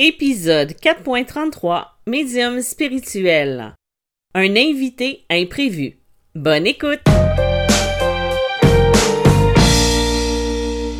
Épisode 0.00 0.74
4.33 0.74 1.86
Médium 2.06 2.60
spirituel. 2.60 3.74
Un 4.32 4.54
invité 4.54 5.24
imprévu. 5.28 5.98
Bonne 6.36 6.68
écoute! 6.68 7.00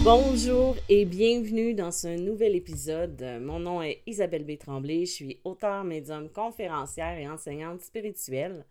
Bonjour 0.02 0.74
et 0.88 1.04
bienvenue 1.04 1.74
dans 1.74 1.92
ce 1.92 2.08
nouvel 2.08 2.56
épisode. 2.56 3.24
Mon 3.40 3.60
nom 3.60 3.82
est 3.82 4.02
Isabelle 4.08 4.44
B. 4.44 4.58
Je 4.68 5.04
suis 5.04 5.38
auteure, 5.44 5.84
médium, 5.84 6.28
conférencière 6.28 7.16
et 7.18 7.28
enseignante 7.28 7.82
spirituelle. 7.82 8.64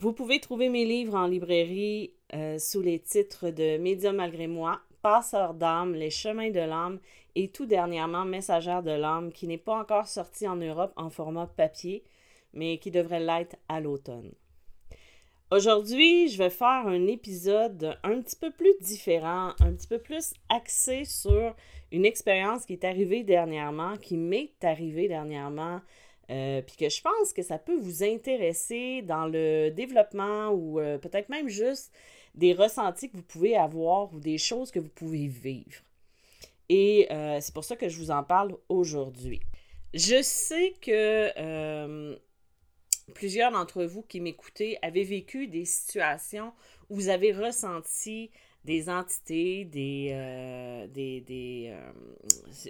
Vous 0.00 0.14
pouvez 0.14 0.40
trouver 0.40 0.70
mes 0.70 0.86
livres 0.86 1.16
en 1.16 1.26
librairie 1.26 2.14
euh, 2.32 2.58
sous 2.58 2.80
les 2.80 2.98
titres 2.98 3.50
de 3.50 3.76
Médium 3.76 4.16
malgré 4.16 4.46
moi, 4.46 4.80
D'âme, 5.54 5.94
Les 5.94 6.10
chemins 6.10 6.50
de 6.50 6.60
l'âme 6.60 6.98
et 7.34 7.48
tout 7.48 7.64
dernièrement 7.64 8.24
Messagère 8.26 8.82
de 8.82 8.90
l'âme 8.90 9.32
qui 9.32 9.46
n'est 9.46 9.56
pas 9.56 9.78
encore 9.78 10.06
sorti 10.06 10.46
en 10.46 10.56
Europe 10.56 10.92
en 10.96 11.08
format 11.08 11.46
papier, 11.46 12.04
mais 12.52 12.78
qui 12.78 12.90
devrait 12.90 13.20
l'être 13.20 13.56
à 13.68 13.80
l'automne. 13.80 14.32
Aujourd'hui, 15.50 16.28
je 16.28 16.36
vais 16.36 16.50
faire 16.50 16.86
un 16.86 17.06
épisode 17.06 17.96
un 18.02 18.20
petit 18.20 18.36
peu 18.36 18.50
plus 18.50 18.74
différent, 18.82 19.54
un 19.60 19.72
petit 19.72 19.86
peu 19.86 19.98
plus 19.98 20.34
axé 20.50 21.06
sur 21.06 21.56
une 21.90 22.04
expérience 22.04 22.66
qui 22.66 22.74
est 22.74 22.84
arrivée 22.84 23.22
dernièrement, 23.22 23.96
qui 23.96 24.18
m'est 24.18 24.62
arrivée 24.62 25.08
dernièrement, 25.08 25.80
euh, 26.30 26.60
puis 26.60 26.76
que 26.76 26.90
je 26.90 27.00
pense 27.00 27.32
que 27.32 27.40
ça 27.40 27.56
peut 27.56 27.78
vous 27.78 28.04
intéresser 28.04 29.00
dans 29.00 29.24
le 29.24 29.70
développement 29.70 30.50
ou 30.50 30.80
euh, 30.80 30.98
peut-être 30.98 31.30
même 31.30 31.48
juste 31.48 31.94
des 32.34 32.52
ressentis 32.52 33.10
que 33.10 33.16
vous 33.16 33.22
pouvez 33.22 33.56
avoir 33.56 34.12
ou 34.14 34.20
des 34.20 34.38
choses 34.38 34.70
que 34.70 34.78
vous 34.78 34.88
pouvez 34.88 35.26
vivre. 35.26 35.82
Et 36.68 37.08
euh, 37.10 37.38
c'est 37.40 37.54
pour 37.54 37.64
ça 37.64 37.76
que 37.76 37.88
je 37.88 37.98
vous 37.98 38.10
en 38.10 38.22
parle 38.22 38.56
aujourd'hui. 38.68 39.40
Je 39.94 40.22
sais 40.22 40.74
que 40.82 41.32
euh, 41.38 42.16
plusieurs 43.14 43.50
d'entre 43.50 43.84
vous 43.84 44.02
qui 44.02 44.20
m'écoutez 44.20 44.78
avaient 44.82 45.04
vécu 45.04 45.48
des 45.48 45.64
situations 45.64 46.52
où 46.90 46.96
vous 46.96 47.08
avez 47.08 47.32
ressenti 47.32 48.30
des 48.64 48.88
entités, 48.88 49.64
des... 49.64 50.10
Euh, 50.12 50.86
des, 50.88 51.20
des 51.22 51.74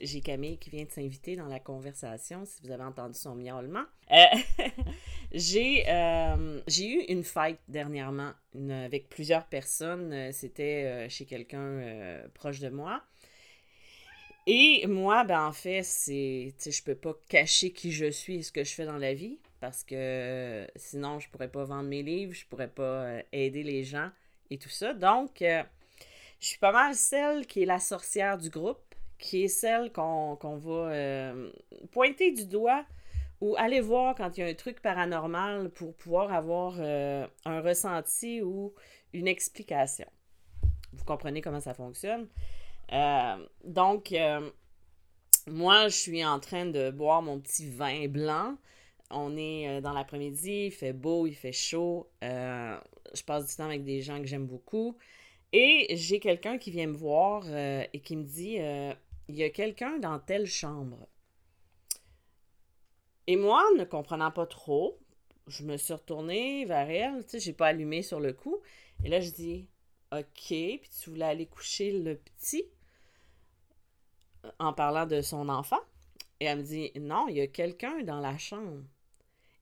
J'ai 0.02 0.20
Camille 0.20 0.58
qui 0.58 0.70
vient 0.70 0.84
de 0.84 0.90
s'inviter 0.90 1.36
dans 1.36 1.46
la 1.46 1.60
conversation, 1.60 2.44
si 2.44 2.60
vous 2.62 2.70
avez 2.70 2.84
entendu 2.84 3.18
son 3.18 3.34
miaulement. 3.34 3.84
j'ai 5.32 5.84
eu 5.84 7.04
une 7.08 7.24
fête 7.24 7.60
dernièrement 7.68 8.32
avec 8.70 9.08
plusieurs 9.08 9.46
personnes. 9.46 10.32
C'était 10.32 11.08
chez 11.10 11.26
quelqu'un 11.26 12.22
proche 12.34 12.60
de 12.60 12.68
moi. 12.68 13.02
Et 14.46 14.86
moi, 14.86 15.24
ben 15.24 15.46
en 15.46 15.52
fait, 15.52 15.82
c'est. 15.82 16.54
Je 16.64 16.82
peux 16.82 16.94
pas 16.94 17.14
cacher 17.28 17.70
qui 17.70 17.92
je 17.92 18.10
suis 18.10 18.36
et 18.36 18.42
ce 18.42 18.50
que 18.50 18.64
je 18.64 18.72
fais 18.72 18.86
dans 18.86 18.96
la 18.96 19.12
vie 19.12 19.38
parce 19.60 19.84
que 19.84 20.66
sinon, 20.76 21.18
je 21.18 21.28
pourrais 21.28 21.50
pas 21.50 21.64
vendre 21.64 21.88
mes 21.88 22.02
livres, 22.02 22.32
je 22.32 22.46
pourrais 22.46 22.68
pas 22.68 22.82
euh, 22.82 23.22
aider 23.32 23.62
les 23.62 23.84
gens 23.84 24.10
et 24.50 24.58
tout 24.58 24.68
ça. 24.68 24.94
Donc, 24.94 25.42
euh, 25.42 25.62
je 26.40 26.46
suis 26.46 26.58
pas 26.58 26.72
mal 26.72 26.94
celle 26.94 27.46
qui 27.46 27.62
est 27.62 27.66
la 27.66 27.78
sorcière 27.78 28.38
du 28.38 28.50
groupe, 28.50 28.94
qui 29.18 29.44
est 29.44 29.48
celle 29.48 29.92
qu'on 29.92 30.36
va 30.36 30.72
euh, 30.92 31.50
pointer 31.90 32.32
du 32.32 32.46
doigt 32.46 32.84
ou 33.40 33.54
aller 33.56 33.80
voir 33.80 34.14
quand 34.14 34.36
il 34.36 34.40
y 34.40 34.42
a 34.44 34.46
un 34.46 34.54
truc 34.54 34.80
paranormal 34.80 35.70
pour 35.70 35.94
pouvoir 35.94 36.32
avoir 36.32 36.80
un 36.80 37.60
ressenti 37.60 38.42
ou 38.42 38.74
une 39.12 39.28
explication. 39.28 40.06
Vous 40.92 41.04
comprenez 41.04 41.40
comment 41.40 41.60
ça 41.60 41.74
fonctionne? 41.74 42.28
Euh, 42.92 43.46
donc, 43.64 44.12
euh, 44.12 44.50
moi, 45.46 45.88
je 45.88 45.96
suis 45.96 46.24
en 46.24 46.40
train 46.40 46.66
de 46.66 46.90
boire 46.90 47.22
mon 47.22 47.38
petit 47.40 47.68
vin 47.68 48.08
blanc. 48.08 48.56
On 49.10 49.36
est 49.36 49.68
euh, 49.68 49.80
dans 49.80 49.92
l'après-midi, 49.92 50.66
il 50.66 50.70
fait 50.70 50.92
beau, 50.92 51.26
il 51.26 51.34
fait 51.34 51.52
chaud. 51.52 52.08
je 52.22 53.22
passe 53.26 53.48
du 53.48 53.56
temps 53.56 53.64
avec 53.64 53.84
des 53.84 54.02
gens 54.02 54.20
que 54.20 54.26
j'aime 54.26 54.46
beaucoup. 54.46 54.96
Et 55.52 55.96
j'ai 55.96 56.20
quelqu'un 56.20 56.58
qui 56.58 56.70
vient 56.70 56.86
me 56.86 56.96
voir 56.96 57.44
et 57.48 58.00
qui 58.00 58.16
me 58.16 58.24
dit 58.24 58.58
il 59.28 59.36
y 59.36 59.42
a 59.42 59.50
quelqu'un 59.50 59.98
dans 59.98 60.18
telle 60.18 60.46
chambre. 60.46 61.08
Et 63.26 63.36
moi, 63.36 63.62
ne 63.76 63.84
comprenant 63.84 64.30
pas 64.30 64.46
trop, 64.46 64.98
je 65.46 65.62
me 65.62 65.76
suis 65.76 65.92
retournée 65.92 66.64
vers 66.64 66.88
elle. 66.88 67.24
Tu 67.24 67.32
sais, 67.32 67.40
j'ai 67.40 67.52
pas 67.52 67.66
allumé 67.66 68.02
sur 68.02 68.20
le 68.20 68.32
coup. 68.32 68.58
Et 69.04 69.08
là, 69.08 69.20
je 69.20 69.30
dis 69.30 69.66
OK, 70.12 70.24
puis 70.46 70.90
tu 71.02 71.10
voulais 71.10 71.26
aller 71.26 71.46
coucher 71.46 71.92
le 71.92 72.16
petit 72.16 72.64
en 74.58 74.72
parlant 74.72 75.06
de 75.06 75.20
son 75.20 75.48
enfant? 75.48 75.80
Et 76.40 76.46
elle 76.46 76.58
me 76.58 76.62
dit 76.62 76.90
Non, 76.96 77.28
il 77.28 77.36
y 77.36 77.40
a 77.40 77.46
quelqu'un 77.46 78.02
dans 78.02 78.20
la 78.20 78.38
chambre. 78.38 78.82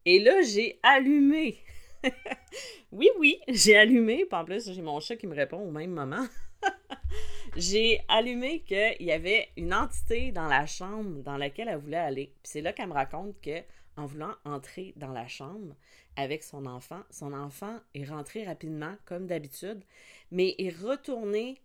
Et 0.04 0.20
là, 0.20 0.42
j'ai 0.42 0.78
allumé. 0.82 1.58
Oui, 2.92 3.08
oui, 3.18 3.40
j'ai 3.48 3.76
allumé. 3.76 4.26
En 4.30 4.44
plus, 4.44 4.72
j'ai 4.72 4.82
mon 4.82 5.00
chat 5.00 5.16
qui 5.16 5.26
me 5.26 5.34
répond 5.34 5.58
au 5.58 5.70
même 5.70 5.90
moment. 5.90 6.26
j'ai 7.56 8.00
allumé 8.08 8.60
qu'il 8.60 8.96
y 9.00 9.12
avait 9.12 9.48
une 9.56 9.74
entité 9.74 10.32
dans 10.32 10.48
la 10.48 10.66
chambre 10.66 11.22
dans 11.22 11.36
laquelle 11.36 11.68
elle 11.68 11.78
voulait 11.78 11.96
aller. 11.96 12.32
Puis 12.42 12.52
c'est 12.52 12.60
là 12.60 12.72
qu'elle 12.72 12.88
me 12.88 12.94
raconte 12.94 13.40
que 13.40 13.60
en 13.96 14.06
voulant 14.06 14.34
entrer 14.44 14.92
dans 14.96 15.12
la 15.12 15.26
chambre 15.26 15.74
avec 16.16 16.42
son 16.42 16.66
enfant, 16.66 17.00
son 17.10 17.32
enfant 17.32 17.78
est 17.94 18.04
rentré 18.04 18.44
rapidement, 18.44 18.94
comme 19.04 19.26
d'habitude, 19.26 19.82
mais 20.30 20.54
est 20.58 20.74
retourné 20.76 21.60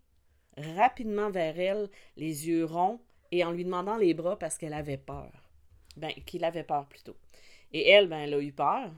rapidement 0.56 1.30
vers 1.30 1.58
elle, 1.58 1.88
les 2.16 2.48
yeux 2.48 2.64
ronds, 2.64 3.00
et 3.30 3.44
en 3.44 3.50
lui 3.50 3.64
demandant 3.64 3.96
les 3.96 4.14
bras 4.14 4.38
parce 4.38 4.58
qu'elle 4.58 4.74
avait 4.74 4.98
peur. 4.98 5.32
Ben, 5.96 6.12
qu'il 6.26 6.44
avait 6.44 6.64
peur 6.64 6.86
plutôt. 6.86 7.16
Et 7.72 7.88
elle, 7.88 8.08
ben, 8.08 8.20
elle 8.20 8.34
a 8.34 8.40
eu 8.40 8.52
peur 8.52 8.90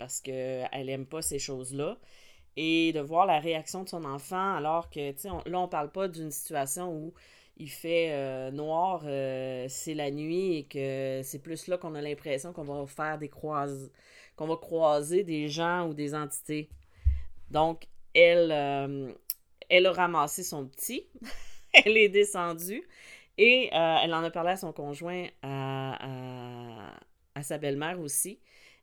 parce 0.00 0.20
qu'elle 0.20 0.86
n'aime 0.86 1.06
pas 1.06 1.22
ces 1.22 1.38
choses-là. 1.38 1.96
Et 2.56 2.92
de 2.92 3.00
voir 3.00 3.26
la 3.26 3.38
réaction 3.38 3.84
de 3.84 3.88
son 3.88 4.04
enfant 4.04 4.56
alors 4.56 4.90
que, 4.90 5.12
tu 5.12 5.20
sais, 5.20 5.28
là, 5.46 5.60
on 5.60 5.68
parle 5.68 5.92
pas 5.92 6.08
d'une 6.08 6.32
situation 6.32 6.92
où 6.92 7.14
il 7.60 7.70
fait 7.70 8.08
euh, 8.10 8.50
noir, 8.50 9.02
euh, 9.04 9.66
c'est 9.68 9.92
la 9.92 10.10
nuit 10.10 10.56
et 10.56 10.64
que 10.64 11.20
c'est 11.22 11.40
plus 11.40 11.66
là 11.68 11.76
qu'on 11.76 11.94
a 11.94 12.00
l'impression 12.00 12.54
qu'on 12.54 12.64
va 12.64 12.86
faire 12.86 13.18
des 13.18 13.28
croises, 13.28 13.92
qu'on 14.34 14.46
va 14.46 14.56
croiser 14.56 15.24
des 15.24 15.48
gens 15.48 15.86
ou 15.86 15.92
des 15.92 16.14
entités. 16.14 16.70
Donc, 17.50 17.86
elle, 18.14 18.50
euh, 18.50 19.12
elle 19.68 19.86
a 19.86 19.92
ramassé 19.92 20.42
son 20.42 20.66
petit, 20.66 21.06
elle 21.84 21.98
est 21.98 22.08
descendue 22.08 22.82
et 23.36 23.68
elle 23.72 24.14
en 24.14 24.24
a 24.24 24.30
parlé 24.30 24.50
à 24.50 24.56
son 24.56 24.72
conjoint, 24.72 25.26
à, 25.42 25.98
sa 27.42 27.58
belle-mère 27.58 28.00
aussi. 28.00 28.38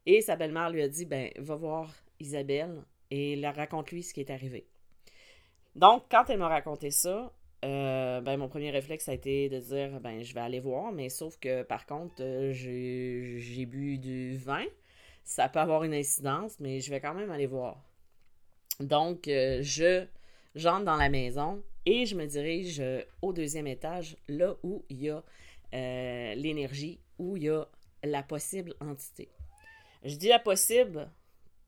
Et 0.07 0.22
sa 0.22 0.35
belle-mère 0.35 0.72
lui 0.72 0.81
a 0.81 0.88
dit 0.88 1.06
ben, 1.06 1.29
va 1.38 1.56
voir 1.56 1.94
Isabelle 2.19 2.81
et 3.12 3.40
raconte-lui 3.45 4.01
ce 4.01 4.13
qui 4.16 4.22
est 4.22 4.31
arrivé. 4.31 4.66
Donc, 5.75 6.06
quand 6.09 6.25
elle 6.29 6.40
m'a 6.40 6.47
raconté 6.47 6.90
ça, 6.90 7.31
euh, 7.63 8.22
ben, 8.22 8.38
mon 8.38 8.47
premier 8.47 8.72
réflexe 8.72 9.07
a 9.09 9.13
été 9.13 9.50
de 9.50 9.59
dire 9.59 10.00
ben, 10.00 10.23
je 10.23 10.34
vais 10.34 10.40
aller 10.40 10.59
voir, 10.59 10.91
mais 10.91 11.09
sauf 11.09 11.38
que 11.38 11.62
par 11.62 11.85
contre, 11.85 12.16
euh, 12.22 12.51
j'ai 12.53 13.66
bu 13.68 14.00
du 14.00 14.35
vin. 14.38 14.66
Ça 15.23 15.50
peut 15.50 15.59
avoir 15.59 15.84
une 15.84 15.94
incidence, 15.94 16.59
mais 16.59 16.79
je 16.79 16.89
vais 16.89 17.01
quand 17.01 17.13
même 17.13 17.29
aller 17.29 17.47
voir. 17.47 17.84
Donc, 18.79 19.25
je 19.25 20.07
j'entre 20.57 20.85
dans 20.85 20.95
la 20.95 21.09
maison 21.09 21.63
et 21.85 22.06
je 22.06 22.16
me 22.16 22.25
dirige 22.25 22.79
euh, 22.81 23.01
au 23.22 23.31
deuxième 23.31 23.68
étage, 23.68 24.18
là 24.28 24.56
où 24.63 24.84
il 24.89 25.03
y 25.03 25.09
a 25.09 25.24
euh, 25.74 26.35
l'énergie, 26.35 27.00
où 27.18 27.38
il 27.38 27.44
y 27.44 27.50
a 27.50 27.66
la 28.03 28.24
possible 28.24 28.74
entité. 28.81 29.29
Je 30.07 30.16
dis 30.16 30.29
la 30.29 30.40
possible, 30.40 31.09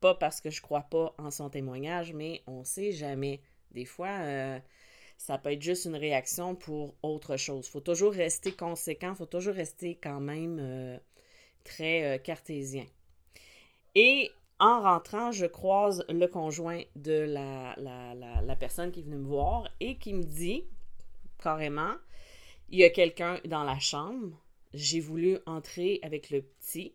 pas 0.00 0.14
parce 0.14 0.40
que 0.40 0.50
je 0.50 0.60
crois 0.60 0.82
pas 0.82 1.14
en 1.18 1.30
son 1.30 1.50
témoignage, 1.50 2.12
mais 2.12 2.42
on 2.46 2.64
sait 2.64 2.92
jamais. 2.92 3.40
Des 3.70 3.84
fois, 3.84 4.08
euh, 4.08 4.58
ça 5.16 5.38
peut 5.38 5.52
être 5.52 5.62
juste 5.62 5.84
une 5.84 5.94
réaction 5.94 6.54
pour 6.56 6.94
autre 7.02 7.36
chose. 7.36 7.68
Faut 7.68 7.80
toujours 7.80 8.12
rester 8.12 8.52
conséquent, 8.52 9.14
faut 9.14 9.26
toujours 9.26 9.54
rester 9.54 9.94
quand 9.94 10.20
même 10.20 11.00
très 11.64 12.20
cartésien. 12.24 12.86
Et 13.94 14.30
en 14.58 14.80
rentrant, 14.80 15.32
je 15.32 15.46
croise 15.46 16.04
le 16.08 16.26
conjoint 16.26 16.82
de 16.96 17.12
la, 17.12 17.74
la, 17.76 18.56
personne 18.56 18.92
qui 18.92 19.00
est 19.00 19.02
venue 19.02 19.16
me 19.16 19.26
voir 19.26 19.68
et 19.80 19.96
qui 19.96 20.12
me 20.12 20.22
dit 20.22 20.64
carrément 21.42 21.94
il 22.68 22.78
y 22.78 22.84
a 22.84 22.90
quelqu'un 22.90 23.40
dans 23.46 23.64
la 23.64 23.78
chambre. 23.78 24.36
J'ai 24.74 25.00
voulu 25.00 25.38
entrer 25.46 25.98
avec 26.02 26.30
le 26.30 26.42
petit. 26.42 26.94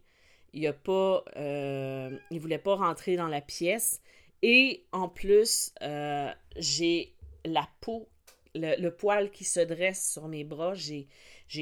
Il 0.55 0.65
a 0.67 0.73
pas. 0.73 1.23
Euh, 1.35 2.17
il 2.31 2.39
voulait 2.39 2.57
pas 2.57 2.75
rentrer 2.75 3.17
dans 3.17 3.27
la 3.27 3.41
pièce. 3.41 4.01
Et 4.41 4.85
en 4.91 5.09
plus, 5.09 5.73
euh, 5.81 6.31
j'ai 6.55 7.15
la 7.45 7.67
peau, 7.81 8.07
le, 8.53 8.89
poil 8.89 9.31
qui 9.31 9.43
se 9.43 9.59
dresse 9.59 10.11
sur 10.11 10.27
mes 10.27 10.43
bras. 10.43 10.73
J'ai, 10.75 11.07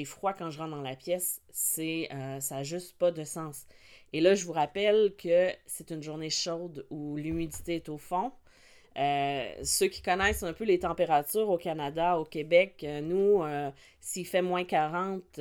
froid 0.05 0.33
quand 0.33 0.49
je 0.49 0.59
rentre 0.59 0.71
dans 0.71 0.81
la 0.81 0.95
pièce. 0.95 1.41
C'est, 1.49 2.09
euh, 2.13 2.39
ça 2.39 2.55
n'a 2.55 2.63
juste 2.63 2.97
pas 2.97 3.11
de 3.11 3.23
sens. 3.23 3.65
Et 4.11 4.21
là, 4.21 4.35
je 4.35 4.45
vous 4.45 4.53
rappelle 4.53 5.13
que 5.17 5.49
c'est 5.65 5.91
une 5.91 6.03
journée 6.03 6.29
chaude 6.29 6.85
où 6.89 7.15
l'humidité 7.17 7.75
est 7.75 7.89
au 7.89 7.97
fond. 7.97 8.31
Euh, 8.97 9.49
ceux 9.63 9.87
qui 9.87 10.03
connaissent 10.03 10.43
un 10.43 10.53
peu 10.53 10.65
les 10.65 10.79
températures 10.79 11.49
au 11.49 11.57
Canada, 11.57 12.19
au 12.19 12.25
Québec, 12.25 12.85
nous, 13.01 13.41
s'il 14.01 14.27
fait 14.27 14.43
moins 14.43 14.65
40, 14.65 15.39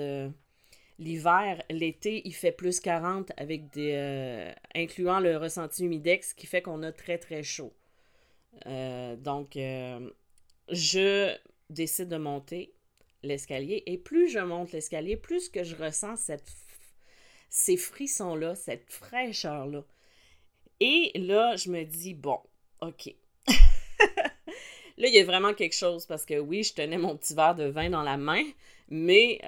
L'hiver, 1.03 1.61
l'été, 1.69 2.23
il 2.25 2.33
fait 2.33 2.53
plus 2.53 2.79
40 2.79 3.33
avec 3.37 3.71
des. 3.71 3.93
Euh, 3.95 4.53
incluant 4.77 5.19
le 5.19 5.37
ressenti 5.37 5.85
humidex 5.85 6.33
qui 6.33 6.47
fait 6.47 6.63
qu'on 6.63 6.85
a 6.85 6.93
très 6.93 7.19
très 7.19 7.43
chaud. 7.43 7.73
Euh, 8.67 9.17
donc, 9.17 9.57
euh, 9.57 10.11
je 10.69 11.37
décide 11.71 12.09
de 12.09 12.19
monter 12.19 12.73
l'escalier 13.25 13.83
et 13.87 13.99
plus 13.99 14.29
je 14.29 14.39
monte 14.39 14.71
l'escalier, 14.71 15.17
plus 15.17 15.49
que 15.49 15.65
je 15.65 15.75
ressens 15.75 16.17
cette, 16.19 16.53
ces 17.51 17.77
frissons-là, 17.77 18.55
cette 18.55 18.89
fraîcheur-là. 18.89 19.83
Et 20.79 21.11
là, 21.17 21.57
je 21.57 21.71
me 21.71 21.83
dis, 21.83 22.15
bon, 22.15 22.39
OK. 22.81 23.13
là, 23.49 25.09
il 25.09 25.15
y 25.15 25.19
a 25.19 25.25
vraiment 25.25 25.53
quelque 25.53 25.75
chose 25.75 26.07
parce 26.07 26.25
que 26.25 26.39
oui, 26.39 26.63
je 26.63 26.75
tenais 26.75 26.99
mon 26.99 27.17
petit 27.17 27.35
verre 27.35 27.57
de 27.57 27.65
vin 27.65 27.91
dans 27.91 28.03
la 28.05 28.17
main, 28.17 28.45
mais 28.89 29.41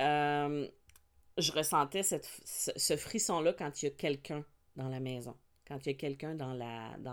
je 1.39 1.53
ressentais 1.53 2.03
ce, 2.03 2.97
frisson-là 2.97 3.53
quand 3.53 3.83
il 3.83 3.87
y 3.87 3.89
a 3.89 3.91
quelqu'un 3.93 4.45
dans 4.77 4.89
la 4.89 5.01
maison, 5.01 5.37
quand 5.67 5.85
il 5.87 5.93
y 5.93 5.95
a 5.95 5.99
quelqu'un 5.99 6.35
dans, 6.35 6.55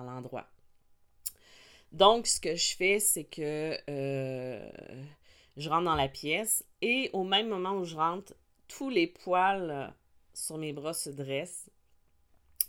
l'endroit. 0.03 0.47
Donc, 1.91 2.27
ce 2.27 2.39
que 2.39 2.55
je 2.55 2.75
fais, 2.75 2.99
c'est 2.99 3.25
que 3.25 3.77
euh, 3.89 4.69
je 5.57 5.69
rentre 5.69 5.85
dans 5.85 5.95
la 5.95 6.07
pièce 6.07 6.63
et 6.81 7.09
au 7.13 7.23
même 7.23 7.49
moment 7.49 7.73
où 7.73 7.83
je 7.83 7.95
rentre, 7.95 8.33
tous 8.67 8.89
les 8.89 9.07
poils 9.07 9.93
sur 10.33 10.57
mes 10.57 10.71
bras 10.71 10.93
se 10.93 11.09
dressent. 11.09 11.69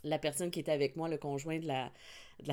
La 0.02 0.18
personne 0.18 0.50
qui 0.50 0.58
était 0.58 0.72
avec 0.72 0.96
moi, 0.96 1.08
le 1.08 1.18
conjoint 1.18 1.60
de 1.60 1.66
la, 1.68 1.92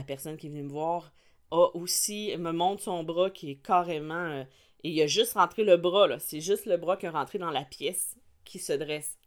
personne 0.06 0.38
qui 0.38 0.48
est 0.48 0.50
venue 0.51 0.63
me 0.63 0.69
voir, 0.69 1.12
a 1.50 1.69
aussi, 1.74 2.36
me 2.38 2.51
montre 2.51 2.84
son 2.84 3.04
bras 3.04 3.31
qui 3.31 3.51
est 3.51 3.56
carrément. 3.56 4.13
Euh, 4.13 4.44
il 4.84 5.01
a 5.01 5.07
juste 5.07 5.34
rentré 5.34 5.63
le 5.63 5.78
bras, 5.78 6.07
là. 6.07 6.19
C'est 6.19 6.42
juste 6.42 6.68
le 6.68 6.78
bras 6.78 6.96
qui 6.96 7.07
est 7.07 7.10
rentré 7.10 7.40
dans 7.40 7.50
la 7.50 7.66
pièce 7.66 8.16
qui 8.50 8.60
se 8.60 8.74
dresse. 8.74 9.18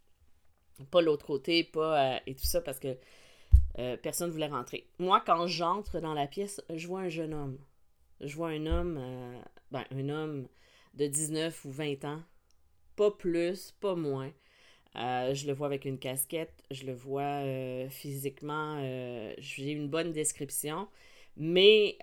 Pas 0.91 1.01
l'autre 1.01 1.25
côté, 1.25 1.63
pas. 1.63 2.15
Euh, 2.15 2.19
et 2.27 2.35
tout 2.35 2.45
ça, 2.45 2.61
parce 2.61 2.79
que 2.79 2.97
euh, 3.79 3.97
personne 3.97 4.27
ne 4.27 4.33
voulait 4.33 4.47
rentrer. 4.47 4.87
Moi, 4.99 5.23
quand 5.25 5.47
j'entre 5.47 5.99
dans 5.99 6.13
la 6.13 6.27
pièce, 6.27 6.61
je 6.73 6.87
vois 6.87 7.01
un 7.01 7.09
jeune 7.09 7.33
homme. 7.33 7.57
Je 8.21 8.35
vois 8.35 8.49
un 8.49 8.65
homme, 8.65 8.97
euh, 8.99 9.41
ben, 9.71 9.85
un 9.91 10.09
homme 10.09 10.47
de 10.93 11.07
19 11.07 11.65
ou 11.65 11.71
20 11.71 12.05
ans. 12.05 12.21
Pas 12.95 13.11
plus, 13.11 13.71
pas 13.79 13.95
moins. 13.95 14.31
je 14.95 15.47
le 15.47 15.53
vois 15.53 15.67
avec 15.67 15.85
une 15.85 15.97
casquette, 15.97 16.63
je 16.69 16.85
le 16.85 16.93
vois 16.93 17.41
physiquement, 17.89 18.79
j'ai 19.39 19.71
une 19.71 19.89
bonne 19.89 20.11
description, 20.11 20.87
mais 21.35 21.97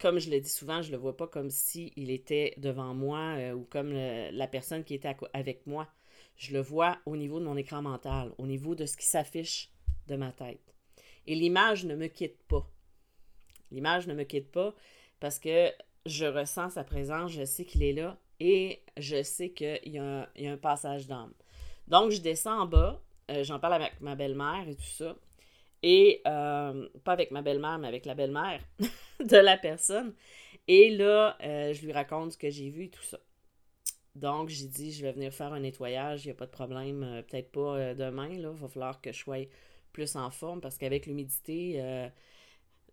comme 0.00 0.18
je 0.18 0.30
le 0.30 0.40
dis 0.40 0.48
souvent, 0.48 0.82
je 0.82 0.90
le 0.90 0.96
vois 0.96 1.16
pas 1.16 1.26
comme 1.26 1.50
s'il 1.50 1.92
il 1.96 2.10
était 2.10 2.54
devant 2.56 2.94
moi 2.94 3.34
euh, 3.36 3.52
ou 3.52 3.64
comme 3.64 3.92
la 3.92 4.46
personne 4.46 4.84
qui 4.84 4.94
était 4.94 5.14
avec 5.32 5.66
moi. 5.66 5.88
Je 6.36 6.52
le 6.52 6.60
vois 6.60 6.98
au 7.04 7.16
niveau 7.16 7.40
de 7.40 7.44
mon 7.44 7.56
écran 7.56 7.82
mental, 7.82 8.32
au 8.38 8.46
niveau 8.46 8.74
de 8.74 8.86
ce 8.86 8.96
qui 8.96 9.06
s'affiche 9.06 9.70
de 10.06 10.16
ma 10.16 10.32
tête. 10.32 10.74
Et 11.26 11.34
l'image 11.34 11.84
ne 11.84 11.96
me 11.96 12.06
quitte 12.06 12.38
pas. 12.48 12.66
L'image 13.70 14.06
ne 14.06 14.14
me 14.14 14.24
quitte 14.24 14.50
pas 14.50 14.74
parce 15.20 15.38
que 15.38 15.70
je 16.06 16.24
ressens 16.24 16.70
sa 16.70 16.84
présence, 16.84 17.32
je 17.32 17.44
sais 17.44 17.64
qu'il 17.64 17.82
est 17.82 17.92
là 17.92 18.18
et 18.40 18.82
je 18.96 19.22
sais 19.22 19.50
qu'il 19.50 19.80
y, 19.84 19.98
a 19.98 20.28
un 20.38 20.56
passage 20.56 21.06
d'âme. 21.06 21.32
Donc, 21.86 22.10
je 22.10 22.20
descends 22.20 22.62
en 22.62 22.66
bas, 22.66 23.02
euh, 23.30 23.44
j'en 23.44 23.58
parle 23.58 23.74
avec 23.74 24.00
ma 24.00 24.14
belle-mère 24.14 24.68
et 24.68 24.74
tout 24.74 24.82
ça. 24.82 25.16
Et 25.82 26.22
euh, 26.26 26.88
pas 27.04 27.12
avec 27.12 27.30
ma 27.30 27.42
belle-mère, 27.42 27.78
mais 27.78 27.88
avec 27.88 28.06
la 28.06 28.14
belle-mère 28.14 28.60
de 29.20 29.36
la 29.36 29.56
personne. 29.56 30.14
Et 30.66 30.90
là, 30.90 31.36
euh, 31.42 31.72
je 31.72 31.84
lui 31.84 31.92
raconte 31.92 32.32
ce 32.32 32.38
que 32.38 32.50
j'ai 32.50 32.70
vu 32.70 32.84
et 32.84 32.90
tout 32.90 33.02
ça. 33.02 33.18
Donc, 34.14 34.48
j'ai 34.48 34.66
dit, 34.66 34.92
je 34.92 35.02
vais 35.02 35.12
venir 35.12 35.32
faire 35.32 35.52
un 35.52 35.60
nettoyage, 35.60 36.24
il 36.24 36.28
n'y 36.28 36.32
a 36.32 36.34
pas 36.34 36.46
de 36.46 36.50
problème, 36.50 37.04
euh, 37.04 37.22
peut-être 37.22 37.52
pas 37.52 37.94
demain, 37.94 38.28
là, 38.28 38.50
il 38.52 38.60
va 38.60 38.68
falloir 38.68 39.00
que 39.00 39.12
je 39.12 39.18
sois 39.18 39.48
plus 39.92 40.16
en 40.16 40.30
forme 40.30 40.60
parce 40.60 40.76
qu'avec 40.76 41.06
l'humidité, 41.06 41.80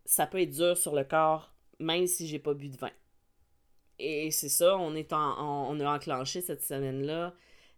ça 0.06 0.28
peut 0.28 0.42
être 0.42 0.52
dur 0.52 0.78
sur 0.78 0.96
le 0.96 1.04
corps, 1.04 1.52
même 1.80 2.08
si 2.08 2.28
j'ai 2.28 2.40
pas 2.40 2.54
bu 2.54 2.70
de 2.70 2.78
vin. 2.78 2.92
Et 4.00 4.32
c'est 4.32 4.50
ça, 4.50 4.78
on, 4.78 4.96
est 4.96 5.14
en, 5.14 5.70
on 5.70 5.80
a 5.80 5.96
enclenché 5.96 6.42
cette 6.42 6.64
semaine-là 6.64 7.34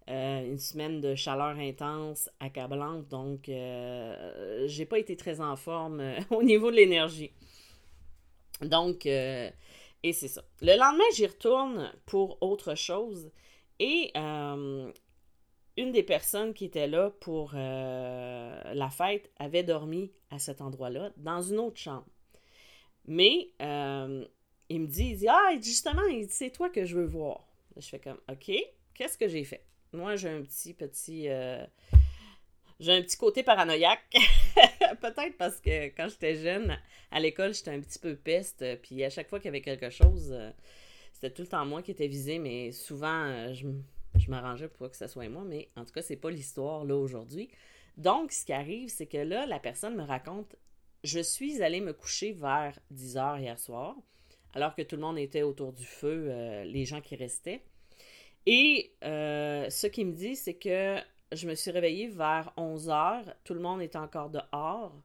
euh, 0.10 0.46
une 0.46 0.58
semaine 0.58 1.02
de 1.02 1.16
chaleur 1.16 1.58
intense, 1.58 2.30
accablante, 2.40 3.10
donc 3.10 3.50
euh, 3.50 4.66
j'ai 4.66 4.86
pas 4.86 5.00
été 5.00 5.18
très 5.18 5.42
en 5.42 5.58
forme 5.58 6.00
euh, 6.00 6.18
au 6.32 6.44
niveau 6.44 6.72
de 6.72 6.78
l'énergie. 6.78 7.32
Donc, 8.62 9.06
et 9.06 9.54
c'est 10.14 10.28
ça. 10.28 10.44
Le 10.62 10.78
lendemain, 10.78 11.04
j'y 11.16 11.26
retourne 11.26 11.92
pour 12.06 12.38
autre 12.42 12.76
chose 12.76 13.32
et 13.80 14.12
une 14.16 15.92
des 15.92 16.04
personnes 16.04 16.54
qui 16.54 16.66
était 16.66 16.88
là 16.88 17.12
pour 17.20 17.54
la 17.54 18.90
fête 18.90 19.32
avait 19.38 19.64
dormi 19.64 20.12
à 20.32 20.40
cet 20.40 20.62
endroit-là, 20.62 21.12
dans 21.18 21.42
une 21.42 21.60
autre 21.60 21.78
chambre. 21.78 22.08
Mais 23.06 23.50
il 23.60 24.82
me 24.82 24.88
dit, 24.88 25.12
il 25.12 25.18
dit, 25.18 25.28
ah, 25.28 25.52
justement, 25.62 26.02
c'est 26.30 26.52
toi 26.52 26.70
que 26.70 26.86
je 26.86 26.96
veux 26.98 27.06
voir. 27.06 27.48
Je 27.78 27.88
fais 27.88 28.00
comme, 28.00 28.20
OK, 28.30 28.52
qu'est-ce 28.94 29.18
que 29.18 29.28
j'ai 29.28 29.44
fait? 29.44 29.64
Moi, 29.94 30.16
j'ai 30.16 30.30
un 30.30 30.42
petit, 30.42 30.74
petit. 30.74 31.30
Euh, 31.30 31.64
j'ai 32.80 32.94
un 32.94 33.02
petit 33.02 33.18
côté 33.18 33.44
paranoïaque. 33.44 34.04
Peut-être 35.02 35.38
parce 35.38 35.60
que 35.60 35.88
quand 35.88 36.08
j'étais 36.10 36.36
jeune, 36.36 36.78
à 37.12 37.20
l'école, 37.20 37.54
j'étais 37.54 37.72
un 37.72 37.80
petit 37.80 38.00
peu 38.00 38.16
peste. 38.16 38.64
Puis 38.82 39.04
à 39.04 39.10
chaque 39.10 39.30
fois 39.30 39.40
qu'il 39.40 39.48
y 39.48 39.50
avait 39.50 39.62
quelque 39.62 39.90
chose, 39.90 40.32
euh, 40.32 40.52
c'était 41.14 41.32
tout 41.32 41.42
le 41.42 41.48
temps 41.48 41.66
moi 41.66 41.82
qui 41.82 41.92
étais 41.92 42.08
visé, 42.08 42.40
mais 42.40 42.72
souvent, 42.72 43.26
euh, 43.26 43.54
je, 43.54 44.30
m'arrangeais 44.30 44.68
pour 44.68 44.90
que 44.90 44.98
ce 44.98 45.08
soit 45.08 45.30
moi. 45.30 45.44
Mais 45.46 45.70
en 45.76 45.86
tout 45.86 45.92
cas, 45.92 46.02
c'est 46.02 46.18
pas 46.18 46.30
l'histoire 46.30 46.86
là 46.86 46.96
aujourd'hui. 46.96 47.50
Donc, 47.98 48.32
ce 48.32 48.46
qui 48.46 48.54
arrive, 48.54 48.90
c'est 48.90 49.08
que 49.08 49.18
là, 49.18 49.46
la 49.46 49.60
personne 49.60 49.96
me 49.96 50.04
raconte 50.04 50.56
Je 51.04 51.20
suis 51.20 51.64
allée 51.64 51.82
me 51.82 51.94
coucher 51.94 52.34
vers 52.34 52.78
10 52.92 53.16
h 53.16 53.42
hier 53.42 53.58
soir, 53.58 53.96
alors 54.54 54.76
que 54.76 54.84
tout 54.84 54.96
le 54.96 55.02
monde 55.02 55.18
était 55.18 55.42
autour 55.42 55.74
du 55.74 55.86
feu, 55.86 56.32
les 56.64 56.86
gens 56.86 57.02
qui 57.02 57.16
restaient. 57.16 57.64
Et 58.48 58.94
euh, 59.04 59.70
ce 59.70 59.88
qu'il 59.88 60.08
me 60.08 60.14
dit, 60.14 60.38
c'est 60.38 60.54
que 60.54 60.98
je 61.32 61.48
me 61.48 61.56
suis 61.56 61.72
réveillée 61.72 62.08
vers 62.08 62.54
11 62.58 62.90
heures, 62.90 63.36
tout 63.44 63.54
le 63.54 63.60
monde 63.60 63.82
était 63.82 63.98
encore 63.98 64.30
dehors 64.30 64.96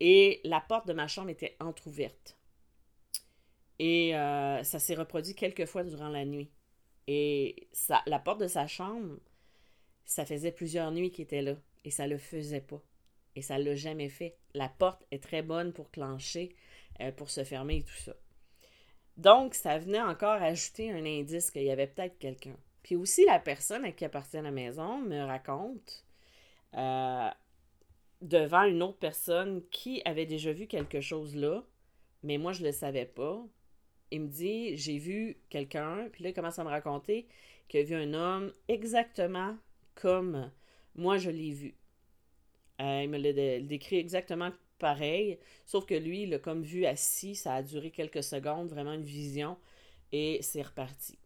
et 0.00 0.40
la 0.44 0.60
porte 0.60 0.86
de 0.86 0.92
ma 0.92 1.08
chambre 1.08 1.30
était 1.30 1.56
entr'ouverte. 1.60 2.36
Et 3.78 4.16
euh, 4.16 4.62
ça 4.62 4.78
s'est 4.78 4.94
reproduit 4.94 5.34
quelques 5.34 5.66
fois 5.66 5.84
durant 5.84 6.08
la 6.08 6.24
nuit. 6.24 6.50
Et 7.06 7.68
la 8.06 8.18
porte 8.18 8.40
de 8.40 8.48
sa 8.48 8.66
chambre, 8.66 9.16
ça 10.04 10.26
faisait 10.26 10.52
plusieurs 10.52 10.90
nuits 10.90 11.10
qu'il 11.10 11.24
était 11.24 11.42
là 11.42 11.56
et 11.84 11.90
ça 11.90 12.06
le 12.06 12.18
faisait 12.18 12.60
pas. 12.60 12.82
Et 13.34 13.42
ça 13.42 13.58
l'a 13.58 13.74
jamais 13.74 14.08
fait. 14.08 14.36
La 14.54 14.68
porte 14.68 15.04
est 15.10 15.22
très 15.22 15.42
bonne 15.42 15.72
pour 15.72 15.90
clencher, 15.90 16.54
euh, 17.00 17.12
pour 17.12 17.30
se 17.30 17.44
fermer 17.44 17.78
et 17.78 17.82
tout 17.84 17.96
ça. 17.96 18.14
Donc, 19.16 19.54
ça 19.54 19.78
venait 19.78 20.00
encore 20.00 20.42
ajouter 20.42 20.90
un 20.90 21.04
indice 21.04 21.50
qu'il 21.50 21.62
y 21.62 21.70
avait 21.70 21.86
peut-être 21.86 22.18
quelqu'un. 22.18 22.56
Puis 22.88 22.96
aussi, 22.96 23.26
la 23.26 23.38
personne 23.38 23.84
à 23.84 23.92
qui 23.92 24.06
appartient 24.06 24.40
la 24.40 24.50
maison 24.50 24.98
me 25.02 25.20
raconte 25.20 26.06
euh, 26.74 27.28
devant 28.22 28.62
une 28.62 28.82
autre 28.82 28.96
personne 28.96 29.62
qui 29.70 30.00
avait 30.06 30.24
déjà 30.24 30.54
vu 30.54 30.66
quelque 30.66 31.02
chose 31.02 31.36
là, 31.36 31.62
mais 32.22 32.38
moi, 32.38 32.54
je 32.54 32.62
ne 32.62 32.68
le 32.68 32.72
savais 32.72 33.04
pas. 33.04 33.44
Il 34.10 34.22
me 34.22 34.28
dit 34.28 34.74
J'ai 34.78 34.96
vu 34.96 35.36
quelqu'un, 35.50 36.08
puis 36.10 36.24
là, 36.24 36.30
il 36.30 36.32
commence 36.32 36.58
à 36.58 36.64
me 36.64 36.70
raconter 36.70 37.28
qu'il 37.68 37.80
a 37.80 37.82
vu 37.82 37.94
un 37.94 38.14
homme 38.14 38.54
exactement 38.68 39.58
comme 39.94 40.50
moi, 40.94 41.18
je 41.18 41.28
l'ai 41.28 41.50
vu. 41.50 41.74
Euh, 42.80 43.02
il 43.04 43.10
me 43.10 43.18
l'a 43.18 43.60
décrit 43.60 43.96
exactement 43.96 44.50
pareil, 44.78 45.38
sauf 45.66 45.84
que 45.84 45.94
lui, 45.94 46.22
il 46.22 46.30
l'a 46.30 46.38
comme 46.38 46.62
vu 46.62 46.86
assis, 46.86 47.34
ça 47.34 47.52
a 47.56 47.62
duré 47.62 47.90
quelques 47.90 48.22
secondes, 48.22 48.70
vraiment 48.70 48.94
une 48.94 49.04
vision, 49.04 49.58
et 50.10 50.38
c'est 50.40 50.62
reparti. 50.62 51.18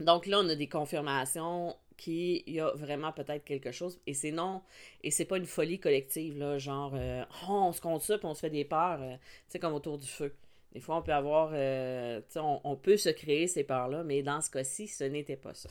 Donc 0.00 0.26
là, 0.26 0.40
on 0.40 0.48
a 0.48 0.54
des 0.54 0.68
confirmations 0.68 1.76
qu'il 1.96 2.42
y 2.46 2.60
a 2.60 2.70
vraiment 2.74 3.12
peut-être 3.12 3.44
quelque 3.44 3.72
chose. 3.72 4.00
Et 4.06 4.14
c'est 4.14 4.32
non, 4.32 4.62
et 5.02 5.10
c'est 5.10 5.24
pas 5.24 5.36
une 5.36 5.46
folie 5.46 5.78
collective, 5.78 6.38
là, 6.38 6.58
genre, 6.58 6.92
euh, 6.94 7.24
oh, 7.48 7.66
on 7.68 7.72
se 7.72 7.80
compte 7.80 8.02
ça, 8.02 8.18
puis 8.18 8.26
on 8.26 8.34
se 8.34 8.40
fait 8.40 8.50
des 8.50 8.64
peurs, 8.64 9.00
euh, 9.00 9.14
tu 9.14 9.20
sais, 9.48 9.58
comme 9.58 9.74
autour 9.74 9.98
du 9.98 10.08
feu. 10.08 10.34
Des 10.72 10.80
fois, 10.80 10.96
on 10.96 11.02
peut 11.02 11.12
avoir, 11.12 11.50
euh, 11.52 12.20
tu 12.20 12.32
sais, 12.32 12.40
on, 12.40 12.76
peut 12.76 12.96
se 12.96 13.10
créer 13.10 13.46
ces 13.46 13.62
peurs-là, 13.62 14.04
mais 14.04 14.22
dans 14.22 14.40
ce 14.40 14.50
cas-ci, 14.50 14.88
ce 14.88 15.04
n'était 15.04 15.36
pas 15.36 15.54
ça. 15.54 15.68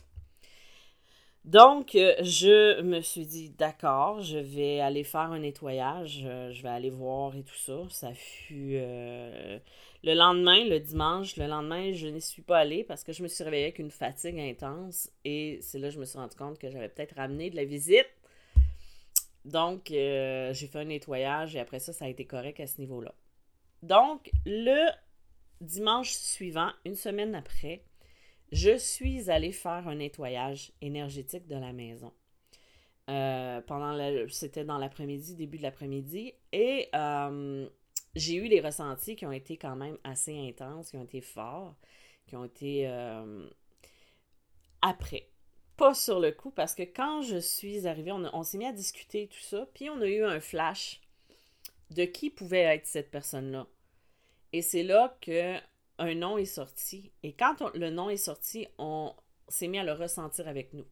Donc, 1.44 1.90
je 1.94 2.80
me 2.82 3.00
suis 3.00 3.26
dit, 3.26 3.50
d'accord, 3.50 4.20
je 4.20 4.38
vais 4.38 4.78
aller 4.78 5.02
faire 5.02 5.32
un 5.32 5.40
nettoyage, 5.40 6.20
je 6.52 6.62
vais 6.62 6.68
aller 6.68 6.90
voir 6.90 7.34
et 7.34 7.42
tout 7.42 7.56
ça. 7.56 7.80
Ça 7.90 8.14
fut 8.14 8.80
le 10.04 10.14
lendemain, 10.14 10.64
le 10.64 10.80
dimanche, 10.80 11.36
le 11.36 11.46
lendemain, 11.46 11.92
je 11.92 12.08
n'y 12.08 12.20
suis 12.20 12.42
pas 12.42 12.58
allée 12.58 12.82
parce 12.82 13.04
que 13.04 13.12
je 13.12 13.22
me 13.22 13.28
suis 13.28 13.44
réveillée 13.44 13.64
avec 13.64 13.78
une 13.78 13.90
fatigue 13.90 14.38
intense 14.38 15.10
et 15.24 15.58
c'est 15.62 15.78
là 15.78 15.88
que 15.88 15.94
je 15.94 16.00
me 16.00 16.04
suis 16.04 16.18
rendu 16.18 16.36
compte 16.36 16.58
que 16.58 16.70
j'avais 16.70 16.88
peut-être 16.88 17.14
ramené 17.14 17.50
de 17.50 17.56
la 17.56 17.64
visite. 17.64 18.08
Donc, 19.44 19.90
euh, 19.90 20.52
j'ai 20.52 20.66
fait 20.66 20.80
un 20.80 20.84
nettoyage 20.84 21.54
et 21.54 21.60
après 21.60 21.78
ça, 21.78 21.92
ça 21.92 22.06
a 22.06 22.08
été 22.08 22.24
correct 22.24 22.58
à 22.60 22.66
ce 22.66 22.80
niveau-là. 22.80 23.14
Donc, 23.82 24.30
le 24.44 24.88
dimanche 25.60 26.12
suivant, 26.12 26.70
une 26.84 26.94
semaine 26.94 27.34
après, 27.34 27.84
je 28.50 28.76
suis 28.76 29.30
allée 29.30 29.52
faire 29.52 29.88
un 29.88 29.96
nettoyage 29.96 30.72
énergétique 30.80 31.46
de 31.46 31.56
la 31.56 31.72
maison. 31.72 32.12
Euh, 33.10 33.60
pendant 33.62 33.98
c'était 34.28 34.64
dans 34.64 34.78
l'après-midi, 34.78 35.34
début 35.34 35.58
de 35.58 35.62
l'après-midi, 35.62 36.34
et 36.52 36.88
euh, 36.94 37.68
j'ai 38.14 38.36
eu 38.36 38.48
des 38.48 38.60
ressentis 38.60 39.16
qui 39.16 39.26
ont 39.26 39.32
été 39.32 39.56
quand 39.56 39.76
même 39.76 39.98
assez 40.04 40.36
intenses, 40.48 40.90
qui 40.90 40.96
ont 40.96 41.04
été 41.04 41.20
forts, 41.20 41.74
qui 42.26 42.36
ont 42.36 42.44
été 42.44 42.86
euh, 42.88 43.48
après. 44.82 45.28
Pas 45.76 45.94
sur 45.94 46.20
le 46.20 46.32
coup, 46.32 46.50
parce 46.50 46.74
que 46.74 46.82
quand 46.82 47.22
je 47.22 47.38
suis 47.38 47.86
arrivée, 47.86 48.12
on, 48.12 48.42
s'est 48.42 48.58
mis 48.58 48.66
à 48.66 48.72
discuter 48.72 49.28
tout 49.28 49.40
ça, 49.40 49.66
puis 49.74 49.88
on 49.88 50.00
a 50.00 50.06
eu 50.06 50.22
un 50.22 50.40
flash 50.40 51.00
de 51.90 52.04
qui 52.04 52.30
pouvait 52.30 52.60
être 52.60 52.86
cette 52.86 53.10
personne-là. 53.10 53.66
Et 54.52 54.62
c'est 54.62 54.82
là 54.82 55.16
que 55.20 55.58
un 55.98 56.14
nom 56.14 56.36
est 56.36 56.44
sorti. 56.44 57.12
Et 57.22 57.32
quand 57.32 57.74
le 57.74 57.90
nom 57.90 58.10
est 58.10 58.16
sorti, 58.16 58.66
on 58.78 59.14
s'est 59.48 59.68
mis 59.68 59.78
à 59.78 59.84
le 59.84 59.92
ressentir 59.92 60.46
avec 60.46 60.72
nous. 60.74 60.86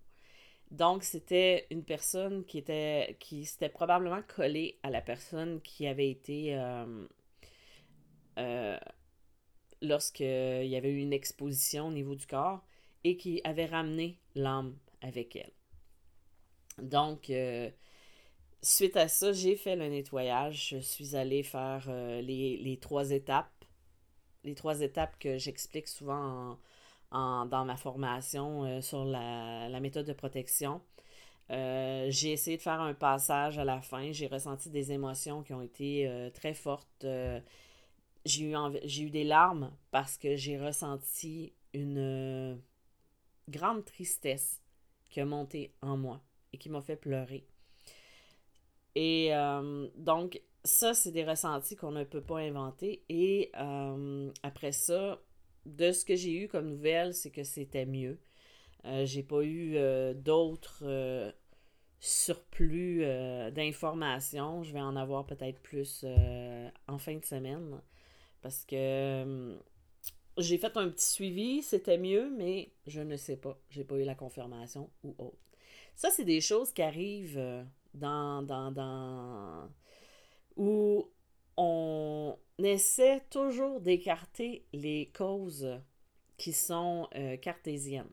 Donc, 0.71 1.03
c'était 1.03 1.67
une 1.71 1.83
personne 1.83 2.45
qui 2.45 2.59
était 2.59 3.17
qui 3.19 3.45
s'était 3.45 3.69
probablement 3.69 4.23
collée 4.23 4.79
à 4.83 4.91
la 4.91 5.01
personne 5.01 5.61
qui 5.63 5.87
avait 5.87 6.11
été 6.11 6.57
euh, 6.57 7.07
euh, 8.39 8.79
lorsqu'il 9.83 10.67
y 10.67 10.77
avait 10.77 10.93
eu 10.93 10.99
une 10.99 11.13
exposition 11.13 11.89
au 11.89 11.93
niveau 11.93 12.15
du 12.15 12.27
corps 12.27 12.63
et 13.03 13.17
qui 13.17 13.41
avait 13.43 13.67
ramené 13.67 14.19
l'âme 14.37 14.77
avec 15.01 15.35
elle. 15.35 15.53
Donc, 16.79 17.31
euh, 17.31 17.69
suite 18.63 18.97
à 18.97 19.09
ça, 19.09 19.33
j'ai 19.33 19.57
fait 19.57 19.75
le 19.75 19.89
nettoyage. 19.89 20.69
Je 20.71 20.79
suis 20.79 21.17
allée 21.17 21.43
faire 21.43 21.91
les, 22.23 22.79
trois 22.81 23.11
étapes. 23.11 23.51
Les 24.45 24.55
trois 24.55 24.81
étapes 24.83 25.19
que 25.19 25.37
j'explique 25.37 25.89
souvent 25.89 26.53
en, 26.53 26.59
dans 27.13 27.65
ma 27.65 27.77
formation 27.77 28.65
euh, 28.65 28.81
sur 28.81 29.05
la, 29.05 29.81
méthode 29.81 30.07
de 30.07 30.13
protection. 30.13 30.81
Euh, 31.51 32.07
j'ai 32.09 32.33
essayé 32.33 32.57
de 32.57 32.63
faire 32.63 32.81
un 32.81 32.95
passage 32.95 33.59
à 33.59 33.65
la 33.65 33.81
fin. 33.81 34.13
J'ai 34.13 34.29
ressenti 34.29 34.71
des 34.71 34.93
émotions 34.93 35.43
qui 35.43 35.53
ont 35.53 35.63
été 35.63 36.07
euh, 36.07 36.31
très 36.31 36.55
fortes. 36.55 37.07
j'ai 38.25 38.45
eu, 38.45 38.55
j'ai 38.85 39.03
eu 39.03 39.11
des 39.11 39.25
larmes 39.25 39.73
parce 39.91 40.17
que 40.17 40.37
j'ai 40.37 40.59
ressenti 40.59 41.53
une 41.75 42.61
grande 43.49 43.85
tristesse 43.85 44.61
qui 45.09 45.21
a 45.21 45.25
monté 45.25 45.73
en 45.83 45.97
moi 45.97 46.21
et 46.53 46.59
qui 46.59 46.69
m'a 46.69 46.83
fait 46.83 46.97
pleurer. 46.97 47.45
Et 48.95 49.31
donc, 49.97 50.41
ça, 50.65 50.95
c'est 50.95 51.13
des 51.13 51.25
ressentis 51.25 51.77
qu'on 51.77 51.93
ne 51.93 52.05
peut 52.05 52.21
pas 52.21 52.39
inventer. 52.39 53.03
Et 53.09 53.51
après 54.43 54.73
ça, 54.73 55.21
de 55.67 55.93
ce 55.93 56.05
que 56.05 56.17
j'ai 56.17 56.33
eu 56.33 56.49
comme 56.49 56.69
nouvelle, 56.69 57.15
c'est 57.15 57.31
que 57.31 57.45
c'était 57.45 57.87
mieux. 57.87 58.19
Euh, 58.85 59.05
j'ai 59.05 59.23
pas 59.23 59.43
eu 59.43 59.77
euh, 59.77 60.15
d'autres 60.15 60.83
euh, 60.85 61.31
surplus 61.99 63.05
d'informations. 63.53 64.63
Je 64.63 64.73
vais 64.73 64.81
en 64.81 64.97
avoir 64.97 65.27
peut-être 65.27 65.61
plus 65.61 66.05
en 66.89 66.99
fin 66.99 67.17
de 67.17 67.25
semaine. 67.25 67.81
Parce 68.41 68.65
que 68.65 69.59
j'ai 70.39 70.57
fait 70.57 70.75
un 70.79 70.89
petit 70.89 71.07
suivi, 71.07 71.63
c'était 71.63 71.99
mieux, 71.99 72.31
mais 72.31 72.73
je 72.87 73.03
ne 73.03 73.17
sais 73.17 73.37
pas. 73.37 73.59
J'ai 73.69 73.85
pas 73.85 73.97
eu 73.97 74.05
la 74.05 74.15
confirmation 74.15 74.89
ou 75.05 75.15
autre. 75.19 75.37
Ça, 75.95 76.09
c'est 76.11 76.25
des 76.25 76.41
choses 76.41 76.73
qui 76.73 76.81
arrivent 76.81 77.67
dans, 77.93 78.43
dans, 78.43 78.73
dans 78.73 79.69
où 80.57 81.11
on 81.59 82.39
essaie 82.65 83.23
toujours 83.31 83.81
d'écarter 83.81 84.65
les 84.73 85.11
causes 85.15 85.81
qui 86.37 86.53
sont 86.53 87.09
euh, 87.15 87.37
cartésiennes. 87.37 88.11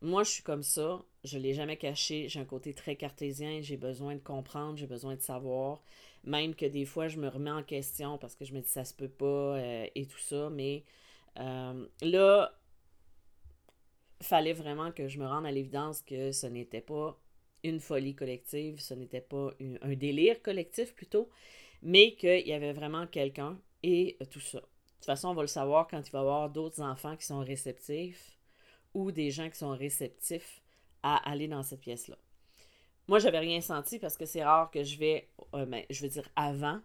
Moi, 0.00 0.22
je 0.22 0.30
suis 0.30 0.42
comme 0.42 0.62
ça. 0.62 1.02
Je 1.24 1.38
ne 1.38 1.42
l'ai 1.42 1.54
jamais 1.54 1.78
caché. 1.78 2.28
J'ai 2.28 2.40
un 2.40 2.44
côté 2.44 2.74
très 2.74 2.94
cartésien. 2.96 3.60
J'ai 3.62 3.78
besoin 3.78 4.14
de 4.14 4.20
comprendre. 4.20 4.76
J'ai 4.76 4.86
besoin 4.86 5.16
de 5.16 5.22
savoir. 5.22 5.82
Même 6.24 6.54
que 6.54 6.66
des 6.66 6.84
fois, 6.84 7.08
je 7.08 7.18
me 7.18 7.28
remets 7.28 7.50
en 7.50 7.62
question 7.62 8.18
parce 8.18 8.34
que 8.34 8.44
je 8.44 8.52
me 8.52 8.60
dis 8.60 8.68
ça 8.68 8.84
se 8.84 8.92
peut 8.94 9.08
pas 9.08 9.56
euh, 9.56 9.86
et 9.94 10.06
tout 10.06 10.18
ça. 10.18 10.50
Mais 10.50 10.84
euh, 11.38 11.86
là, 12.02 12.54
fallait 14.20 14.52
vraiment 14.52 14.92
que 14.92 15.08
je 15.08 15.18
me 15.18 15.26
rende 15.26 15.46
à 15.46 15.50
l'évidence 15.50 16.02
que 16.02 16.32
ce 16.32 16.46
n'était 16.46 16.80
pas 16.80 17.18
une 17.62 17.80
folie 17.80 18.14
collective, 18.14 18.80
ce 18.80 18.94
n'était 18.94 19.20
pas 19.22 19.52
un 19.80 19.94
délire 19.94 20.42
collectif 20.42 20.94
plutôt, 20.94 21.30
mais 21.84 22.14
qu'il 22.16 22.48
y 22.48 22.52
avait 22.52 22.72
vraiment 22.72 23.06
quelqu'un 23.06 23.58
et 23.82 24.16
tout 24.30 24.40
ça. 24.40 24.58
De 24.58 24.64
toute 24.96 25.04
façon, 25.04 25.28
on 25.28 25.34
va 25.34 25.42
le 25.42 25.48
savoir 25.48 25.86
quand 25.86 26.00
il 26.04 26.10
va 26.10 26.18
y 26.18 26.22
avoir 26.22 26.50
d'autres 26.50 26.80
enfants 26.80 27.14
qui 27.14 27.26
sont 27.26 27.40
réceptifs 27.40 28.38
ou 28.94 29.12
des 29.12 29.30
gens 29.30 29.50
qui 29.50 29.58
sont 29.58 29.76
réceptifs 29.76 30.62
à 31.02 31.16
aller 31.30 31.46
dans 31.46 31.62
cette 31.62 31.80
pièce-là. 31.80 32.16
Moi, 33.06 33.18
j'avais 33.18 33.38
rien 33.38 33.60
senti 33.60 33.98
parce 33.98 34.16
que 34.16 34.24
c'est 34.24 34.42
rare 34.42 34.70
que 34.70 34.82
je 34.82 34.98
vais, 34.98 35.28
euh, 35.54 35.66
ben, 35.66 35.84
je 35.90 36.00
veux 36.00 36.08
dire 36.08 36.26
avant, 36.36 36.80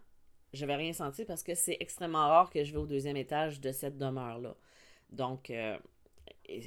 j'avais 0.52 0.76
rien 0.76 0.92
senti 0.92 1.24
parce 1.24 1.42
que 1.42 1.54
c'est 1.54 1.78
extrêmement 1.80 2.28
rare 2.28 2.50
que 2.50 2.62
je 2.62 2.72
vais 2.72 2.78
au 2.78 2.86
deuxième 2.86 3.16
étage 3.16 3.58
de 3.60 3.72
cette 3.72 3.96
demeure-là. 3.96 4.54
Donc, 5.08 5.48
euh, 5.48 5.78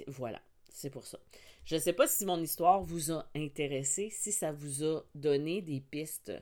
voilà, 0.08 0.42
c'est 0.70 0.90
pour 0.90 1.06
ça. 1.06 1.20
Je 1.66 1.76
ne 1.76 1.80
sais 1.80 1.94
pas 1.94 2.08
si 2.08 2.26
mon 2.26 2.42
histoire 2.42 2.82
vous 2.82 3.12
a 3.12 3.30
intéressé, 3.36 4.10
si 4.10 4.32
ça 4.32 4.52
vous 4.52 4.84
a 4.84 5.04
donné 5.14 5.62
des 5.62 5.82
pistes 5.82 6.34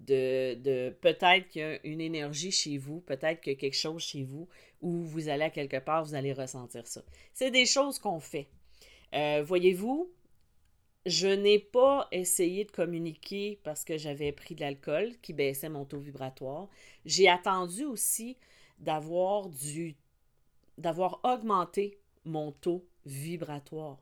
de, 0.00 0.90
peut-être 1.00 1.48
qu'il 1.48 1.62
y 1.62 1.64
a 1.64 1.86
une 1.86 2.00
énergie 2.00 2.50
chez 2.50 2.78
vous, 2.78 3.00
peut-être 3.00 3.40
qu'il 3.40 3.52
y 3.52 3.56
a 3.56 3.58
quelque 3.58 3.76
chose 3.76 4.02
chez 4.02 4.24
vous 4.24 4.48
où 4.80 5.02
vous 5.02 5.28
allez 5.28 5.44
à 5.44 5.50
quelque 5.50 5.78
part, 5.78 6.04
vous 6.04 6.14
allez 6.14 6.32
ressentir 6.32 6.86
ça. 6.86 7.02
C'est 7.34 7.50
des 7.50 7.66
choses 7.66 7.98
qu'on 7.98 8.20
fait. 8.20 8.48
Euh, 9.14 9.42
voyez-vous, 9.44 10.10
je 11.06 11.28
n'ai 11.28 11.58
pas 11.58 12.08
essayé 12.12 12.64
de 12.64 12.70
communiquer 12.70 13.60
parce 13.62 13.84
que 13.84 13.98
j'avais 13.98 14.32
pris 14.32 14.54
de 14.54 14.60
l'alcool 14.60 15.12
qui 15.22 15.32
baissait 15.32 15.68
mon 15.68 15.84
taux 15.84 16.00
vibratoire. 16.00 16.68
J'ai 17.04 17.28
attendu 17.28 17.84
aussi 17.84 18.36
d'avoir 18.78 19.48
du 19.48 19.96
d'avoir 20.78 21.20
augmenté 21.24 21.98
mon 22.24 22.52
taux 22.52 22.86
vibratoire 23.04 23.98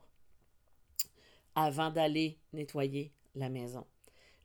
avant 1.56 1.90
d'aller 1.90 2.38
nettoyer 2.52 3.12
la 3.34 3.48
maison. 3.48 3.84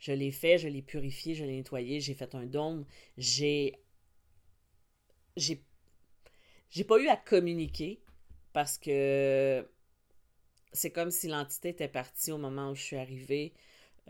Je 0.03 0.12
l'ai 0.12 0.31
fait, 0.31 0.57
je 0.57 0.67
l'ai 0.67 0.81
purifié, 0.81 1.33
je 1.33 1.45
l'ai 1.45 1.55
nettoyé, 1.55 2.01
j'ai 2.01 2.13
fait 2.13 2.36
un 2.36 2.45
dôme, 2.45 2.86
j'ai. 3.17 3.79
J'ai. 5.38 5.63
J'ai 6.72 6.83
pas 6.83 6.98
eu 7.00 7.07
à 7.07 7.15
communiquer 7.15 8.01
parce 8.51 8.77
que 8.77 9.65
c'est 10.74 10.91
comme 10.91 11.10
si 11.10 11.29
l'entité 11.29 11.69
était 11.69 11.88
partie 11.88 12.33
au 12.33 12.38
moment 12.38 12.72
où 12.72 12.75
je 12.75 12.81
suis 12.81 12.98
arrivée, 12.98 13.53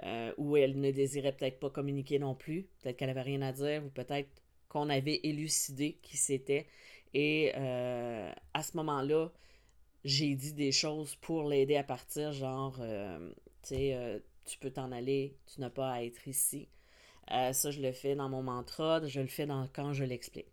euh, 0.03 0.33
où 0.37 0.57
elle 0.57 0.79
ne 0.79 0.91
désirait 0.91 1.33
peut-être 1.33 1.59
pas 1.59 1.69
communiquer 1.69 2.19
non 2.19 2.35
plus, 2.35 2.67
peut-être 2.81 2.97
qu'elle 2.97 3.11
avait 3.11 3.21
rien 3.21 3.43
à 3.43 3.51
dire, 3.53 3.85
ou 3.85 3.89
peut-être 3.89 4.29
qu'on 4.69 4.89
avait 4.89 5.19
élucidé 5.23 5.99
qui 6.01 6.17
c'était. 6.17 6.67
Et 7.13 7.51
euh, 7.55 8.31
à 8.55 8.63
ce 8.63 8.77
moment-là, 8.77 9.31
j'ai 10.05 10.35
dit 10.35 10.53
des 10.53 10.71
choses 10.71 11.15
pour 11.17 11.49
l'aider 11.49 11.77
à 11.77 11.83
partir, 11.83 12.33
genre, 12.33 12.77
euh, 12.81 13.31
tu 13.63 13.69
sais, 13.75 14.21
tu 14.45 14.57
peux 14.57 14.71
t'en 14.71 14.91
aller, 14.91 15.35
tu 15.53 15.61
n'as 15.61 15.69
pas 15.69 15.91
à 15.91 16.03
être 16.03 16.27
ici. 16.27 16.67
Euh, 17.31 17.53
ça, 17.53 17.71
je 17.71 17.81
le 17.81 17.91
fais 17.91 18.15
dans 18.15 18.29
mon 18.29 18.43
mantra, 18.43 19.05
je 19.05 19.21
le 19.21 19.27
fais 19.27 19.45
dans, 19.45 19.67
quand 19.73 19.93
je 19.93 20.03
l'explique. 20.03 20.51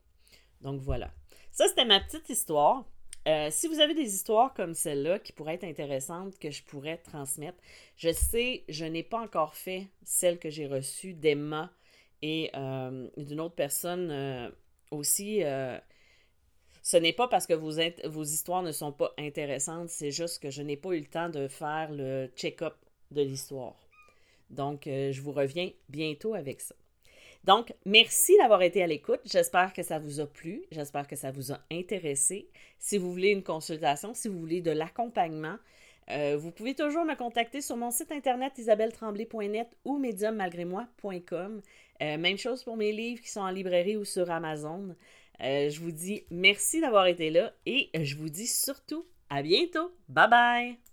Donc 0.60 0.80
voilà. 0.80 1.10
Ça, 1.52 1.66
c'était 1.68 1.84
ma 1.84 2.00
petite 2.00 2.28
histoire. 2.28 2.84
Euh, 3.28 3.48
si 3.50 3.66
vous 3.66 3.80
avez 3.80 3.94
des 3.94 4.14
histoires 4.14 4.54
comme 4.54 4.74
celle-là 4.74 5.18
qui 5.18 5.32
pourraient 5.32 5.54
être 5.54 5.64
intéressantes, 5.64 6.38
que 6.38 6.50
je 6.50 6.62
pourrais 6.62 6.96
transmettre, 6.96 7.58
je 7.96 8.12
sais, 8.12 8.64
je 8.68 8.84
n'ai 8.84 9.02
pas 9.02 9.20
encore 9.20 9.54
fait 9.54 9.88
celle 10.02 10.38
que 10.38 10.48
j'ai 10.48 10.66
reçue 10.66 11.12
d'Emma 11.12 11.70
et 12.22 12.50
euh, 12.54 13.08
d'une 13.16 13.40
autre 13.40 13.54
personne 13.54 14.52
aussi. 14.90 15.42
ce 16.82 16.96
n'est 16.96 17.12
pas 17.12 17.28
parce 17.28 17.46
que 17.46 17.52
vos, 17.52 17.72
vos 18.04 18.24
histoires 18.24 18.62
ne 18.62 18.72
sont 18.72 18.92
pas 18.92 19.12
intéressantes, 19.18 19.90
c'est 19.90 20.10
juste 20.10 20.42
que 20.42 20.50
je 20.50 20.62
n'ai 20.62 20.76
pas 20.76 20.90
eu 20.90 21.00
le 21.00 21.06
temps 21.06 21.28
de 21.28 21.46
faire 21.46 21.90
le 21.92 22.30
check-up 22.36 22.74
de 23.10 23.22
l'histoire. 23.22 23.76
Donc, 24.50 24.86
euh, 24.86 25.12
je 25.12 25.22
vous 25.22 25.32
reviens 25.32 25.70
bientôt 25.88 26.34
avec 26.34 26.60
ça. 26.60 26.74
Donc, 27.44 27.72
merci 27.86 28.36
d'avoir 28.36 28.62
été 28.62 28.82
à 28.82 28.86
l'écoute. 28.86 29.20
J'espère 29.24 29.72
que 29.72 29.82
ça 29.82 29.98
vous 29.98 30.20
a 30.20 30.26
plu. 30.26 30.62
J'espère 30.70 31.06
que 31.06 31.16
ça 31.16 31.30
vous 31.30 31.52
a 31.52 31.60
intéressé. 31.70 32.48
Si 32.78 32.98
vous 32.98 33.10
voulez 33.10 33.30
une 33.30 33.42
consultation, 33.42 34.12
si 34.12 34.28
vous 34.28 34.38
voulez 34.38 34.60
de 34.60 34.70
l'accompagnement, 34.70 35.56
euh, 36.10 36.36
vous 36.36 36.50
pouvez 36.50 36.74
toujours 36.74 37.04
me 37.04 37.14
contacter 37.14 37.62
sur 37.62 37.76
mon 37.76 37.90
site 37.90 38.12
internet 38.12 38.58
isabelletremblay.net 38.58 39.68
ou 39.84 39.98
médiummalgrémoi.com. 39.98 41.62
Euh, 42.02 42.18
même 42.18 42.38
chose 42.38 42.62
pour 42.64 42.76
mes 42.76 42.92
livres 42.92 43.22
qui 43.22 43.30
sont 43.30 43.40
en 43.40 43.50
librairie 43.50 43.96
ou 43.96 44.04
sur 44.04 44.30
Amazon. 44.30 44.94
je 45.40 45.80
vous 45.80 45.92
dis 45.92 46.24
merci 46.30 46.80
d'avoir 46.80 47.06
été 47.06 47.30
là 47.30 47.52
et 47.64 47.90
je 47.94 48.16
vous 48.16 48.28
dis 48.28 48.48
surtout 48.48 49.06
à 49.30 49.42
bientôt. 49.42 49.92
Bye 50.08 50.28
bye! 50.28 50.89